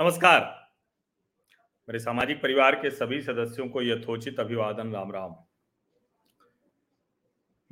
नमस्कार। 0.00 0.40
मेरे 1.88 1.98
सामाजिक 1.98 2.42
परिवार 2.42 2.74
के 2.74 2.90
सभी 2.90 3.20
सदस्यों 3.22 3.68
को 3.68 3.82
यथोचित 3.82 4.40
अभिवादन, 4.40 4.92
राम 4.92 5.12
राम। 5.12 5.36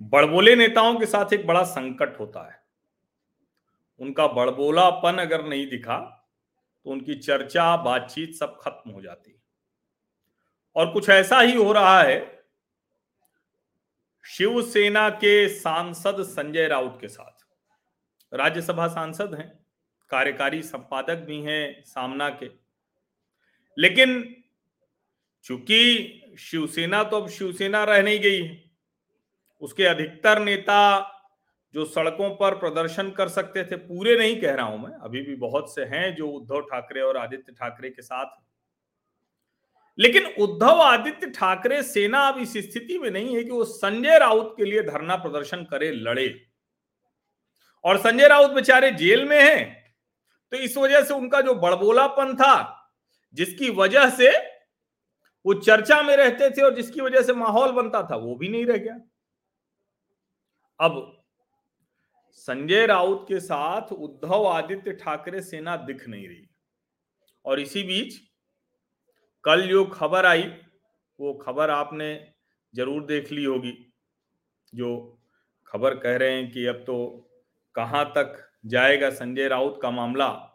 बड़बोले 0.00 0.54
नेताओं 0.56 0.98
के 0.98 1.06
साथ 1.06 1.32
एक 1.32 1.46
बड़ा 1.46 1.64
संकट 1.64 2.18
होता 2.20 2.52
है। 2.52 2.62
उनका 4.00 4.26
बड़बोलापन 4.26 5.18
अगर 5.18 5.44
नहीं 5.44 5.68
दिखा 5.70 5.98
तो 6.86 6.90
उनकी 6.90 7.14
चर्चा, 7.14 7.76
बातचीत 7.76 8.34
सब 8.34 8.58
खत्म 8.60 8.90
हो 8.90 9.02
जाती। 9.02 9.40
और 10.76 10.92
कुछ 10.92 11.08
ऐसा 11.08 11.40
ही 11.40 11.56
हो 11.56 11.72
रहा 11.72 12.02
है, 12.02 12.44
शिवसेना 14.24 15.08
के 15.10 15.48
सांसद 15.48 16.22
संजय 16.22 16.68
राउत 16.68 16.98
के 17.00 17.08
साथ। 17.08 17.46
राज्यसभा 18.32 18.88
सांसद 18.88 19.34
हैं। 19.34 19.63
कार्यकारी 20.10 20.62
संपादक 20.62 21.24
भी 21.26 21.40
हैं 21.42 21.82
सामना 21.84 22.28
के। 22.32 22.50
लेकिन 23.76 24.22
चूँकि 25.44 26.36
शिवसेना 26.40 27.02
तो 27.04 27.16
अब 27.16 27.28
शिवसेना 27.28 27.82
रह 27.84 28.02
नहीं 28.02 28.20
गई 28.20 28.42
है, 28.42 28.62
उसके 29.62 29.84
अधिकतर 29.84 30.38
नेता 30.38 31.10
जो 31.74 31.84
सड़कों 31.84 32.28
पर 32.30 32.54
प्रदर्शन 32.54 33.10
कर 33.10 33.28
सकते 33.28 33.64
थे, 33.64 33.76
पूरे 33.76 34.16
नहीं 34.18 34.40
कह 34.40 34.54
रहा 34.54 34.66
हूँ 34.66 34.78
मैं, 34.78 34.92
अभी 34.94 35.22
भी 35.22 35.34
बहुत 35.36 35.74
से 35.74 35.84
हैं 35.84 36.14
जो 36.14 36.28
उद्धव 36.28 36.60
ठाकरे 36.62 37.00
और 37.00 37.16
आदित्य 37.16 37.52
ठाकरे 37.52 37.90
के 37.90 38.02
साथ 38.02 38.42
लेकिन 39.98 40.24
उद्धव 40.40 40.80
आदित्य 40.80 41.30
ठाकरे 41.30 41.82
सेना 41.82 42.20
अब 42.28 42.38
इस 42.38 42.52
स्थिति 42.64 42.98
में 42.98 43.10
नहीं 43.10 43.34
है 43.36 43.42
कि 43.44 43.50
वो 43.50 43.64
संजय 43.64 44.18
राउत 44.18 44.54
के 44.56 44.64
लिए 44.64 44.82
धरना 44.82 45.16
प्रदर्शन 45.16 45.62
करे, 45.64 45.90
लड़े। 45.90 46.46
और 47.84 47.98
संजय 47.98 48.28
राउत 48.28 48.50
बेचारे 48.50 48.90
जेल 48.92 49.24
में 49.24 49.40
हैं 49.40 49.83
तो 50.52 50.56
इस 50.56 50.76
वजह 50.76 51.04
से 51.04 51.14
उनका 51.14 51.40
जो 51.40 51.54
बड़बोलापन 51.56 52.34
था, 52.36 52.90
जिसकी 53.36 53.70
वजह 53.72 54.10
से 54.10 54.30
वो 55.44 55.54
चर्चा 55.54 56.02
में 56.02 56.16
रहते 56.16 56.50
थे 56.50 56.62
और 56.62 56.74
जिसकी 56.74 57.00
वजह 57.00 57.22
से 57.22 57.32
माहौल 57.34 57.72
बनता 57.72 58.02
था, 58.02 58.16
वो 58.16 58.34
भी 58.36 58.48
नहीं 58.48 58.66
रह 58.66 58.76
गया। 58.76 58.98
अब 60.80 61.24
संजय 62.32 62.86
राउत 62.86 63.24
के 63.28 63.40
साथ 63.40 63.92
उद्धव 63.92 64.46
आदित्य 64.46 64.92
ठाकरे 64.94 65.40
सेना 65.42 65.76
दिख 65.78 66.06
नहीं 66.08 66.28
रही। 66.28 66.46
और 67.44 67.60
इसी 67.60 67.82
बीच 67.82 68.14
कल 69.44 69.66
जो 69.68 69.84
खबर 69.86 70.26
आई, 70.26 70.42
वो 71.18 71.32
खबर 71.36 71.70
आपने 71.70 72.14
ज़रूर 72.74 73.04
देख 73.06 73.30
ली 73.32 73.44
होगी, 73.44 73.72
जो 74.72 75.20
खबर 75.66 75.94
कह 75.96 76.16
रहे 76.16 76.32
हैं 76.32 76.50
कि 76.52 76.66
अब 76.66 76.82
तो 76.86 76.96
कहाँ 77.74 78.04
तक 78.08 78.36
जाएगा 78.66 79.10
संजय 79.10 79.48
राउत 79.48 79.78
का 79.82 79.90
मामला। 79.90 80.50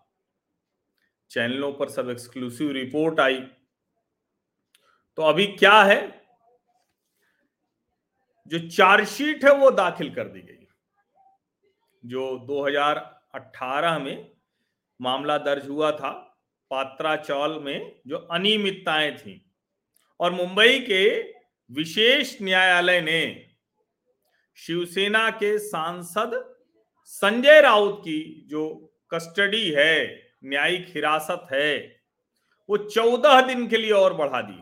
चैनलों 1.30 1.74
पर 1.74 1.90
सब 1.90 2.10
एक्सक्लूसिव 2.10 2.72
रिपोर्ट 2.72 3.20
आई। 3.20 3.40
तो 5.16 5.22
अभी 5.22 5.48
क्या 5.48 5.84
है? 5.84 6.26
जो 8.48 8.70
चार्जशीट 8.70 9.46
है 9.46 9.54
वो 9.56 9.72
दाखिल 9.72 10.16
कर 10.16 10.28
दी 10.28 10.42
गई। 10.42 10.68
जो 12.06 12.38
2018 12.38 14.00
में 14.00 14.32
मामला 15.02 15.38
दर्ज 15.38 15.70
हुआ 15.70 15.92
था, 15.92 16.42
पात्रा 16.70 17.16
चौल 17.16 17.60
में 17.60 18.02
जो 18.08 18.18
अनियमितताएँ 18.18 19.18
थी। 19.18 19.52
और 20.20 20.32
मुंबई 20.32 20.80
के 20.80 21.32
विशेष 21.72 22.42
न्यायालय 22.42 23.02
ने 23.02 23.50
शिवसेना 24.56 25.30
के 25.30 25.60
सांसद 25.60 26.59
संजय 27.10 27.60
राउत 27.62 28.00
की 28.00 28.46
जो 28.50 28.64
कस्टडी 29.12 29.70
है, 29.72 29.96
न्यायिक 30.44 30.86
हिरासत 30.90 31.48
है, 31.54 32.02
वो 32.70 32.78
चौदह 32.78 33.42
दिन 33.42 33.68
के 33.68 33.78
लिए 33.78 33.92
और 33.92 34.14
बढ़ा 34.14 34.42
दी। 34.42 34.60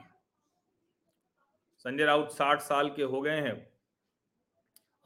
संजय 1.85 2.05
राउत 2.05 2.31
साठ 2.31 2.61
साल 2.61 2.89
के 2.89 3.03
हो 3.03 3.21
गए 3.21 3.41
हैं। 3.41 3.55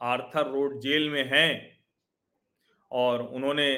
आर्थर 0.00 0.46
रोड 0.46 0.78
जेल 0.80 1.10
में 1.10 1.24
हैं 1.24 1.50
और 2.90 3.22
उन्होंने 3.22 3.68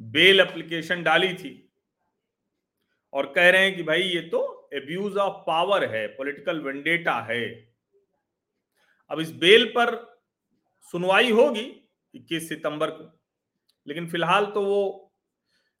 बेल 0.00 0.40
एप्लीकेशन 0.40 1.02
डाली 1.02 1.32
थी 1.34 1.54
और 3.12 3.32
कह 3.32 3.50
रहे 3.50 3.64
हैं 3.64 3.76
कि 3.76 3.82
भाई 3.82 4.02
ये 4.02 4.20
तो 4.28 4.70
एब्यूज 4.74 5.16
ऑफ़ 5.16 5.42
पावर 5.46 5.90
है 5.94 6.06
पॉलिटिकल 6.08 6.60
वेंडेटा 6.60 7.20
है। 7.22 7.44
अब 9.10 9.20
इस 9.20 9.32
बेल 9.32 9.72
पर 9.76 9.96
सुनवाई 10.94 11.30
होगी 11.30 11.70
21 12.14 12.48
सितंबर 12.48 12.90
को। 12.90 13.20
लेकिन 13.86 14.08
फ़िलहाल 14.08 14.46
तो 14.46 14.64
वो 14.64 15.12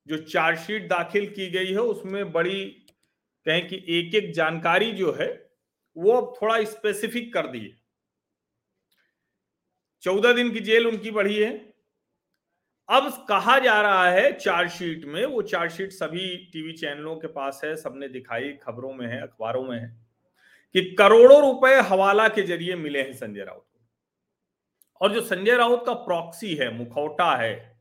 जो 0.06 0.18
चार्जशीट 0.18 0.88
दाखिल 0.88 1.26
की 1.26 1.50
गई 1.50 1.72
है, 1.72 1.78
उसमें 1.78 2.32
बड़ी 2.32 2.64
कहें 3.46 3.68
कि 3.68 3.84
एक 3.88 4.14
एक 4.14 4.32
जानकारी 4.32 4.92
जो 4.92 5.12
है, 5.12 5.50
वो 5.96 6.12
अब 6.12 6.34
थोड़ा 6.42 6.64
स्पेसिफिक 6.64 7.34
कर 7.34 7.46
दी 7.46 7.58
है। 7.58 7.76
चौदह 10.02 10.32
दिन 10.32 10.52
की 10.52 10.60
जेल 10.60 10.86
उनकी 10.86 11.10
बढ़ी 11.10 11.36
है। 11.38 11.74
अब 12.88 13.26
कहा 13.28 13.58
जा 13.58 13.82
रहा 13.82 14.10
है 14.10 14.32
चार्जशीट 14.32 15.04
में, 15.04 15.26
वो 15.26 15.42
चार्जशीट 15.42 15.92
सभी 15.92 16.36
टीवी 16.36 16.72
चैनलों 16.72 17.16
के 17.16 17.26
पास 17.26 17.60
है, 17.64 17.76
सबने 17.76 18.08
दिखाई, 18.08 18.52
खबरों 18.52 18.92
में 18.94 19.06
है, 19.06 19.22
अखबारों 19.22 19.64
में 19.64 19.78
है, 19.78 20.06
कि 20.72 20.94
करोड़ों 20.98 21.40
रुपए 21.40 21.74
हवाला 21.74 22.28
के 22.28 22.42
ज़रिए 22.42 22.76
मिले 22.76 23.02
हैं 23.02 23.12
संजय 23.12 23.44
राउत 23.44 23.68
और 25.00 25.12
जो 25.14 25.20
संजय 25.22 25.56
राउत 25.56 25.84
का 25.86 25.92
प्रॉक्सी 25.94 26.54
है, 26.54 26.70
मुखौटा 26.78 27.34
है, 27.36 27.76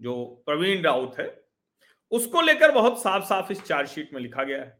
जो 0.00 0.24
प्रवीण 0.46 0.82
राउत 0.82 1.18
है, 1.18 1.32
उसको 2.12 2.40
लेकर 2.40 2.72
बहुत 2.72 3.00
साफ़ 3.02 3.24
साफ़ 3.24 3.52
इस 3.52 3.62
चार्जशीट 3.62 4.10
में 4.14 4.20
लिखा 4.20 4.44
गया 4.44 4.58
है। 4.58 4.76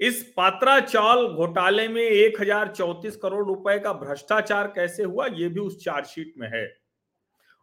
इस 0.00 0.22
पात्रा 0.36 0.78
चाल 0.80 1.26
घोटाले 1.26 1.86
में 1.88 2.02
एक 2.02 2.40
हज़ार 2.40 2.68
चौतीस 2.68 3.16
करोड़ 3.16 3.46
रुपए 3.46 3.78
का 3.78 3.92
भ्रष्टाचार 3.94 4.66
कैसे 4.66 5.02
हुआ 5.02 5.26
यह 5.28 5.48
भी 5.48 5.60
उस 5.60 5.84
चार्जशीट 5.84 6.32
में 6.38 6.48
है। 6.48 6.66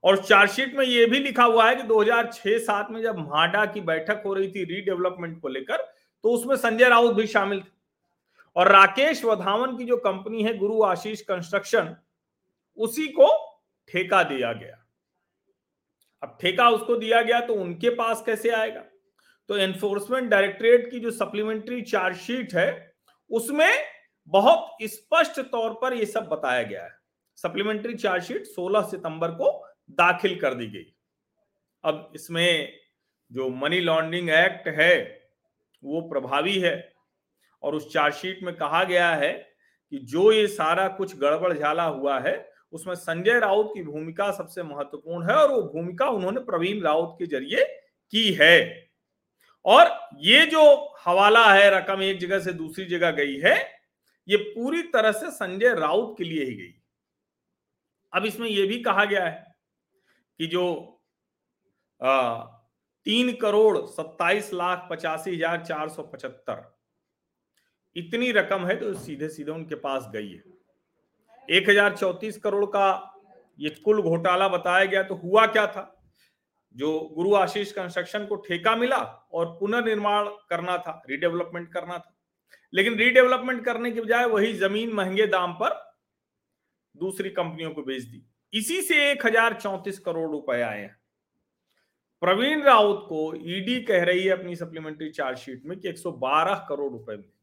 और 0.04 0.18
चार्जशीट 0.18 0.76
में 0.76 0.86
यह 0.86 1.08
भी 1.08 1.20
लिखा 1.20 1.44
हुआ 1.44 1.68
है 1.68 1.76
कि 1.76 1.84
2006-7 1.84 2.92
में 2.92 3.02
जब 3.02 3.18
म्हाडा 3.20 3.66
की 3.66 3.82
बैठक 3.82 4.22
हो 4.26 4.34
रही 4.34 4.48
थी 4.48 4.64
रीडेवलपमेंट 4.66 5.40
को 5.42 5.48
लेकर 5.48 5.78
तो 6.24 6.32
उसमें 6.32 6.56
संजय 6.56 6.90
राउत 6.90 7.16
भी 7.16 7.26
शामिल 7.28 7.60
थे। 7.60 7.76
और 8.56 8.72
राकेश 8.72 9.24
वधावन 9.26 9.76
की 9.78 9.86
जो 9.86 9.98
कंपनी 9.98 10.44
है, 10.44 10.58
गुरु 10.58 10.82
आशीष 10.84 11.22
कंस्ट्रक्शन 11.24 11.96
उसी 12.78 13.08
को 13.08 13.28
ठेका 13.88 14.24
दिया 14.24 14.54
गया। 14.54 14.84
अब 16.24 16.38
ठेका 16.42 16.70
उसको 16.70 16.96
दिया 16.96 17.22
गया 17.22 17.40
तो 17.40 17.54
उनके 17.54 17.90
पास 17.90 18.24
कैसे 18.26 18.50
आएगा? 18.50 18.84
तो 19.50 19.58
एनफोर्समेंट 19.58 20.30
डायरेक्टरेट 20.30 20.92
की 20.92 21.00
जो 21.00 21.12
सप्लीमेंट्री 21.12 21.82
चार्जशीट 21.82 22.54
है, 22.54 22.96
उसमें 23.32 23.84
बहुत 24.28 24.78
स्पष्ट 24.84 25.40
तौर 25.40 25.74
पर 25.74 25.94
यह 25.94 26.06
सब 26.06 26.28
बताया 26.28 26.64
गया 26.64 26.84
है। 26.84 27.00
सप्लीमेंट्री 27.36 27.94
चार्जशीट 27.94 28.46
16 28.46 28.82
सितंबर 28.82 29.32
को 29.32 29.68
दाखिल 29.90 30.40
कर 30.40 30.54
दी 30.54 30.68
गई। 30.68 30.96
अब 31.84 32.12
इसमें 32.16 32.80
जो 33.32 33.50
मनी 33.50 33.80
लॉन्ड्रिंग 33.80 34.30
एक्ट 34.30 34.68
है, 34.68 35.22
वो 35.84 36.02
प्रभावी 36.02 36.60
है 36.60 36.94
और 37.64 37.76
उस 37.76 37.94
चार्जशीट 37.94 38.44
में 38.44 38.56
कहा 38.56 38.84
गया 38.84 39.10
है 39.10 39.34
कि 39.90 39.98
जो 39.98 40.32
ये 40.32 40.48
सारा 40.48 40.88
कुछ 40.88 41.18
गड़बड़ 41.18 41.54
झाला 41.54 41.84
हुआ 41.84 42.20
है 42.20 42.57
उसमें 42.74 42.94
संजय 42.96 43.40
राउत 43.40 43.72
की 43.74 43.84
भूमिका 43.84 44.32
सबसे 44.34 44.64
महत्वपूर्ण 44.64 45.30
है 45.30 45.36
और 45.36 45.52
वो 45.52 45.62
भूमिका 45.74 46.06
उन्होंने 46.10 46.42
प्रवीण 46.44 46.82
राउत 46.84 47.16
के 47.20 47.26
ज़रिए 47.28 47.64
की 48.14 48.32
है। 48.34 48.90
और 49.66 49.92
ये 50.22 50.46
जो 50.48 50.64
हवाला 51.06 51.46
है 51.54 51.70
रकम 51.72 52.02
एक 52.04 52.20
जगह 52.20 52.40
से 52.40 52.54
दूसरी 52.56 52.86
जगह 52.88 53.12
गई 53.14 53.38
है 53.40 53.56
ये 54.28 54.38
पूरी 54.38 54.82
तरह 54.94 55.12
से 55.14 55.32
संजय 55.32 55.74
राउत 55.76 56.16
के 56.18 56.24
लिए 56.24 56.44
ही 56.46 56.56
गई। 56.56 56.74
अब 58.14 58.26
इसमें 58.26 58.48
यह 58.50 58.68
भी 58.68 58.80
कहा 58.84 59.06
गया 59.06 59.26
है 59.26 59.56
कि 60.40 60.48
जो 60.48 60.64
आ, 62.02 62.44
तीन 63.06 63.32
करोड़ 63.38 63.78
सत्ताईस 63.88 64.52
लाख 64.54 64.88
पचासी 64.92 65.32
हज़ार 65.32 65.64
चार 65.66 65.90
सौ 65.90 66.04
पचहत्तर 66.06 66.64
इतनी 67.96 68.32
रकम 68.32 68.66
है 68.68 68.76
तो 68.76 68.94
सीधे 68.96 69.30
सीधे 69.30 69.52
उनके 69.52 69.76
पास 69.78 70.10
गई 70.14 70.30
है। 70.30 70.44
एक 71.50 71.70
हज़ार 71.70 71.96
चौतीस 71.98 72.38
करोड़ 72.38 72.66
का 72.66 72.88
ये 73.60 73.70
कुल 73.86 74.02
घोटाला 74.02 74.48
बताया 74.48 74.86
गया 74.86 75.04
तो 75.04 75.16
हुआ 75.16 75.46
क्या 75.48 75.66
था? 75.68 75.94
जो 76.76 77.00
गुरु 77.16 77.34
आशीष 77.36 77.72
कंस्ट्रक्शन 77.72 78.26
को 78.26 78.36
ठेका 78.38 78.76
मिला 78.76 78.98
और 79.34 79.46
पुनर्निर्माण 79.60 80.28
करना 80.50 80.78
था 80.78 81.02
रीडेवलपमेंट 81.10 81.72
करना 81.74 81.98
था। 81.98 82.14
लेकिन 82.74 82.96
रीडेवलपमेंट 82.96 83.64
करने 83.66 83.92
के 83.92 84.02
बजाय 84.02 84.26
वही 84.26 84.54
ज़मीन 84.56 84.94
महँगे 84.94 85.28
दाम 85.28 85.54
पर 85.54 85.76
दूसरी 86.96 87.30
कंपनियों 87.30 87.72
को 87.72 87.82
बेच 87.84 88.04
दी। 88.04 88.24
इसी 88.54 88.82
से 88.82 89.10
एक 89.12 89.26
हज़ार 89.26 89.54
चौतीस 89.54 90.00
करोड़ 90.00 90.30
रुपए 90.32 90.62
आए 90.62 90.82
हैं। 90.82 90.96
प्रवीण 92.22 92.62
राउत 92.64 93.06
को 93.10 93.34
ईडी 93.36 93.80
कह 93.84 94.04
रही 94.04 94.24
है 94.24 94.32
अपनी 94.32 94.56
सप्लीमेंट्री 94.56 95.10
चार्जशीट 95.12 95.66
में 95.66 95.80
कि 95.80 95.88
112 95.90 96.66
करोड़ 96.70 96.92
रुपए 96.92 97.16
मिले 97.16 97.37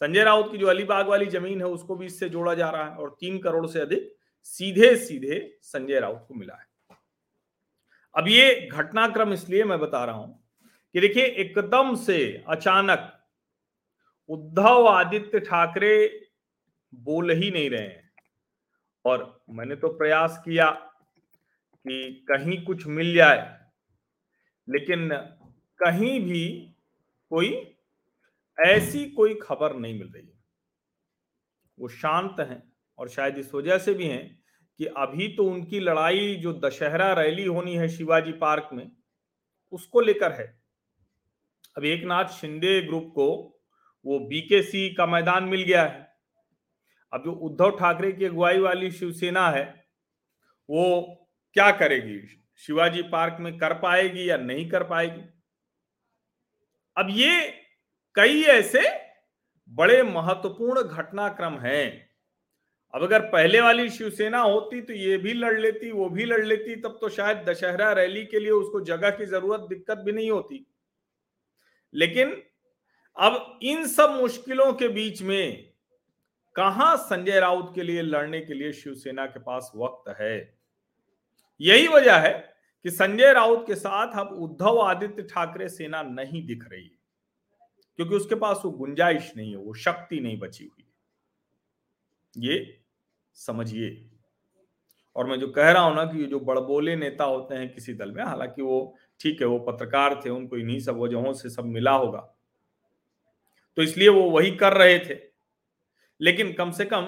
संजय 0.00 0.24
राउत 0.24 0.50
की 0.52 0.58
जो 0.58 0.66
अलीबाग 0.66 1.08
वाली 1.08 1.26
ज़मीन 1.26 1.60
है, 1.60 1.66
उसको 1.66 1.96
भी 1.96 2.06
इससे 2.06 2.28
जोड़ा 2.28 2.54
जा 2.54 2.68
रहा 2.70 2.84
है 2.84 2.96
और 2.96 3.16
तीन 3.20 3.38
करोड़ 3.38 3.66
से 3.66 3.80
अधिक 3.80 4.14
सीधे 4.42 4.94
सीधे 4.96 5.58
संजय 5.62 6.00
राउत 6.00 6.24
को 6.28 6.34
मिला 6.34 6.54
है। 6.54 6.96
अब 8.14 8.28
ये 8.28 8.68
घटनाक्रम 8.72 9.32
इसलिए 9.32 9.64
मैं 9.64 9.78
बता 9.80 10.04
रहा 10.04 10.16
हूँ 10.16 10.38
कि 10.94 11.00
देखिए, 11.00 11.24
एकदम 11.24 11.94
से 11.96 12.44
अचानक 12.48 13.12
उद्धव 14.28 14.86
आदित्य 14.88 15.40
ठाकरे 15.40 15.94
बोल 16.92 17.30
ही 17.32 17.50
नहीं 17.50 17.70
रहे 17.70 17.82
हैं। 17.82 18.10
और 19.04 19.44
मैंने 19.50 19.76
तो 19.76 19.88
प्रयास 19.88 20.42
किया 20.44 20.70
कि 20.70 22.24
कहीं 22.28 22.62
कुछ 22.64 22.86
मिल 22.86 23.14
जाए, 23.14 23.38
लेकिन 24.68 25.08
कहीं 25.80 26.20
भी 26.20 26.48
कोई 27.30 27.50
ऐसी 28.66 29.04
कोई 29.10 29.34
खबर 29.34 29.76
नहीं 29.76 29.98
मिल 29.98 30.12
रही 30.12 30.26
है। 30.26 30.40
वो 31.78 31.88
शांत 31.88 32.36
हैं 32.40 32.72
और 32.98 33.08
शायद 33.08 33.38
इस 33.38 33.54
वजह 33.54 33.78
से 33.78 33.94
भी 33.94 34.06
हैं 34.06 34.42
कि 34.78 34.84
अभी 34.86 35.28
तो 35.28 35.44
उनकी 35.44 35.80
लड़ाई 35.80 36.34
जो 36.36 36.52
दशहरा 36.52 37.12
रैली 37.12 37.44
होनी 37.44 37.76
है 37.76 37.88
शिवाजी 37.88 38.32
पार्क 38.32 38.68
में, 38.72 38.92
उसको 39.72 40.00
लेकर 40.00 40.32
है। 40.32 40.62
अब 41.76 41.84
एक 41.84 42.04
नाथ 42.04 42.24
शिंदे 42.24 42.80
ग्रुप 42.82 43.12
को 43.14 43.28
वो 44.06 44.18
बीकेसी 44.18 44.94
का 44.94 45.06
मैदान 45.06 45.44
मिल 45.44 45.62
गया 45.62 45.82
है। 45.82 46.12
अब 47.12 47.24
जो 47.24 47.32
उद्धव 47.32 47.70
ठाकरे 47.70 48.12
की 48.12 48.24
अगुवाई 48.24 48.58
वाली 48.58 48.90
शिवसेना 48.90 49.48
है, 49.50 49.86
वो 50.70 51.04
क्या 51.52 51.70
करेगी? 51.70 52.20
शिवाजी 52.56 53.02
पार्क 53.02 53.36
में 53.40 53.58
कर 53.58 53.74
पाएगी 53.74 54.30
या 54.30 54.36
नहीं 54.36 54.68
कर 54.70 54.84
पाएगी? 54.84 55.22
अब 56.96 57.06
ये 57.10 57.61
कई 58.14 58.42
ऐसे 58.42 58.80
बड़े 59.70 60.02
महत्वपूर्ण 60.02 60.82
घटनाक्रम 60.82 61.58
हैं। 61.58 62.10
अब 62.94 63.02
अगर 63.02 63.20
पहले 63.20 63.60
वाली 63.60 63.90
शिवसेना 63.90 64.40
होती 64.40 64.80
तो 64.80 64.92
ये 64.92 65.16
भी 65.18 65.32
लड़ 65.32 65.58
लेती, 65.60 65.90
वो 65.90 66.08
भी 66.08 66.24
लड़ 66.24 66.44
लेती, 66.44 66.76
तब 66.76 66.98
तो 67.00 67.08
शायद 67.08 67.44
दशहरा 67.48 67.92
रैली 67.92 68.24
के 68.24 68.38
लिए 68.38 68.50
उसको 68.50 68.80
जगह 68.80 69.10
की 69.10 69.26
ज़रूरत, 69.26 69.60
दिक्कत 69.60 69.98
भी 69.98 70.12
नहीं 70.12 70.30
होती। 70.30 70.66
लेकिन 71.94 72.42
अब 73.16 73.58
इन 73.62 73.86
सब 73.86 74.10
मुश्किलों 74.10 74.72
के 74.72 74.88
बीच 74.88 75.22
में 75.22 75.72
कहा 76.56 76.96
संजय 76.96 77.40
राउत 77.40 77.72
के 77.74 77.82
लिए 77.82 78.02
लड़ने 78.02 78.40
के 78.40 78.54
लिए 78.54 78.72
शिवसेना 78.72 79.26
के 79.26 79.40
पास 79.40 79.72
वक्त 79.76 80.20
है? 80.20 80.58
यही 81.60 81.88
वजह 81.88 82.16
है 82.16 82.54
कि 82.82 82.90
संजय 82.90 83.32
राउत 83.32 83.64
के 83.66 83.74
साथ 83.74 84.18
अब 84.18 84.28
उद्धव 84.28 84.78
आदित्य 84.78 85.22
ठाकरे 85.22 85.68
सेना 85.68 86.02
नहीं 86.02 86.46
दिख 86.46 86.64
रही। 86.72 86.90
क्योंकि 87.96 88.14
उसके 88.14 88.34
पास 88.34 88.62
वो 88.64 88.70
गुंजाइश 88.70 89.32
नहीं 89.36 89.50
है, 89.50 89.56
वो 89.56 89.74
शक्ति 89.74 90.20
नहीं 90.20 90.38
बची 90.38 90.64
हुई 90.64 90.84
ये 92.36 92.80
समझिए। 93.34 94.08
और 95.16 95.26
मैं 95.26 95.40
जो 95.40 95.48
कह 95.48 95.70
रहा 95.70 95.82
हूँ 95.82 95.94
ना 95.96 96.04
कि 96.04 96.24
जो 96.24 96.40
बड़बोले 96.40 96.96
नेता 96.96 97.24
होते 97.24 97.54
हैं 97.54 97.74
किसी 97.74 97.94
दल 97.94 98.12
में, 98.12 98.24
हालाँकि 98.24 98.62
वो 98.62 98.96
ठीक 99.20 99.40
है, 99.40 99.46
वो 99.46 99.58
पत्रकार 99.58 100.22
थे, 100.24 100.30
उनको 100.30 100.56
इन्हीं 100.56 100.80
सब 100.80 100.96
वजहों 100.96 101.32
से 101.32 101.50
सब 101.50 101.64
मिला 101.64 101.92
होगा। 101.92 102.34
तो 103.76 103.82
इसलिए 103.82 104.08
वो 104.08 104.30
वही 104.30 104.56
कर 104.56 104.72
रहे 104.72 104.98
थे। 104.98 105.18
लेकिन 106.20 106.52
कम 106.52 106.70
से 106.70 106.84
कम 106.84 107.04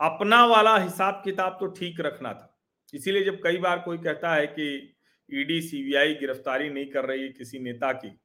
अपना 0.00 0.46
वाला 0.46 0.78
हिसाब 0.78 1.22
किताब 1.24 1.56
तो 1.60 1.66
ठीक 1.66 2.00
रखना 2.00 2.32
था। 2.32 2.58
इसीलिए 2.94 3.24
जब 3.24 3.42
कई 3.42 3.56
बार 3.56 3.78
कोई 3.78 3.98
कहता 3.98 4.34
है 4.34 4.46
कि 4.46 4.94
ईडी, 5.34 5.62
सीबीआई 5.62 6.14
गिरफ्तारी 6.14 6.70
नहीं 6.70 6.86
कर 6.86 7.04
रही 7.04 7.28
किसी 7.28 7.58
नेता 7.58 7.92
की 7.92 8.18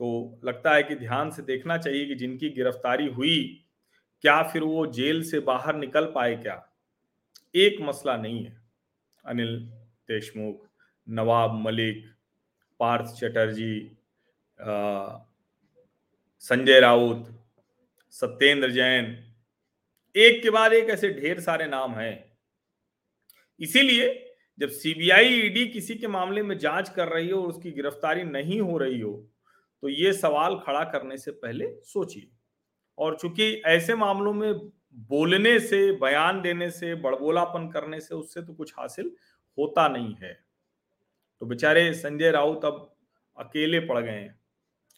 तो 0.00 0.40
लगता 0.44 0.74
है 0.74 0.82
कि 0.82 0.94
ध्यान 0.94 1.30
से 1.30 1.42
देखना 1.42 1.76
चाहिए 1.78 2.06
कि 2.06 2.14
जिनकी 2.14 2.48
गिरफ्तारी 2.50 3.06
हुई, 3.08 3.64
क्या 4.24 4.42
फिर 4.42 4.62
वो 4.62 4.86
जेल 4.86 5.22
से 5.22 5.40
बाहर 5.40 5.76
निकल 5.76 6.04
पाए 6.14 6.34
क्या? 6.36 6.62
एक 7.54 7.80
मसला 7.80 8.16
नहीं 8.16 8.44
है। 8.44 8.56
अनिल 9.24 9.56
देशमुख, 10.08 10.66
नवाब 11.06 11.54
मलिक, 11.58 12.04
पार्थ 12.80 13.14
चटर्जी 13.14 13.96
संजय 16.44 16.80
राउत, 16.80 17.28
सत्येंद्र 18.12 18.70
जैन, 18.70 19.06
एक 20.14 20.42
के 20.42 20.50
बाद 20.50 20.72
एक 20.72 20.90
ऐसे 20.90 21.10
ढेर 21.10 21.40
सारे 21.40 21.66
नाम 21.66 21.94
हैं। 21.94 22.24
इसीलिए 23.60 24.34
जब 24.58 24.68
सीबीआई 24.70 25.28
ईडी 25.36 25.66
किसी 25.68 25.94
के 25.94 26.06
मामले 26.08 26.42
में 26.42 26.56
जाँच 26.58 26.88
कर 26.88 27.08
रही 27.08 27.30
हो 27.30 27.40
और 27.42 27.48
उसकी 27.48 27.70
गिरफ्तारी 27.70 28.22
नहीं 28.24 28.60
हो 28.60 28.78
रही 28.78 29.00
हो 29.00 29.12
तो 29.82 29.88
ये 29.88 30.12
सवाल 30.12 30.58
खड़ा 30.58 30.84
करने 30.84 31.18
से 31.18 31.30
पहले 31.30 31.66
सोचिए। 31.84 32.28
और 32.98 33.16
चूँकि 33.16 33.52
ऐसे 33.66 33.94
मामलों 33.94 34.32
में 34.32 34.52
बोलने 35.08 35.58
से, 35.60 35.92
बयान 35.92 36.40
देने 36.40 36.70
से, 36.70 36.94
बड़बोलापन 36.94 37.68
करने 37.68 38.00
से 38.00 38.14
उससे 38.14 38.42
तो 38.42 38.54
कुछ 38.54 38.72
हासिल 38.78 39.10
होता 39.58 39.88
नहीं 39.88 40.14
है। 40.14 40.32
तो 41.40 41.46
बेचारे 41.46 41.92
संजय 41.94 42.30
राउत 42.30 42.64
अब 42.64 42.96
अकेले 43.36 43.80
पड़ 43.80 43.98
गए 43.98 44.10
हैं। 44.10 44.40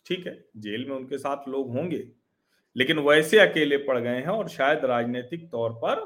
ठीक 0.06 0.26
है, 0.26 0.44
जेल 0.56 0.84
में 0.88 0.96
उनके 0.96 1.18
साथ 1.18 1.48
लोग 1.48 1.72
होंगे, 1.72 2.08
लेकिन 2.76 2.98
वैसे 2.98 3.38
अकेले 3.38 3.76
पड़ 3.76 3.98
गए 3.98 4.16
हैं 4.16 4.28
और 4.28 4.48
शायद 4.48 4.84
राजनीतिक 4.84 5.50
तौर 5.50 5.72
पर 5.72 6.00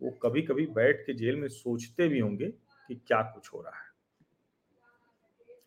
वो 0.00 0.10
कभी 0.22 0.42
कभी 0.42 0.66
बैठ 0.66 1.00
के 1.06 1.14
जेल 1.14 1.36
में 1.36 1.48
सोचते 1.48 2.08
भी 2.08 2.18
होंगे 2.18 2.46
कि 2.88 2.94
क्या 2.94 3.22
कुछ 3.22 3.52
हो 3.54 3.60
रहा 3.60 3.76
है। 3.76 3.84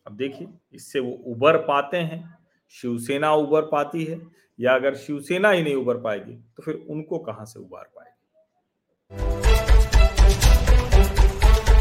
अब 0.06 0.16
देखिए, 0.16 0.48
इससे 0.72 1.00
वो 1.00 1.12
उबर 1.26 1.56
पाते 1.56 1.96
हैं। 1.96 2.39
शिवसेना 2.72 3.32
उबर 3.34 3.62
पाती 3.62 4.04
है 4.04 4.20
या 4.60 4.74
अगर 4.74 4.94
शिवसेना 4.94 5.50
ही 5.50 5.62
नहीं 5.62 5.74
उबर 5.74 5.96
पाएगी 5.96 6.34
तो 6.56 6.62
फिर 6.62 6.74
उनको 6.90 7.18
कहाँ 7.18 7.44
से 7.44 7.60
उबार 7.60 7.90
पाएगी? 7.96 9.49